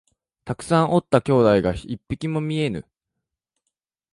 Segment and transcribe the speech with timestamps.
[0.45, 2.87] たくさんおった兄弟が一匹も見えぬ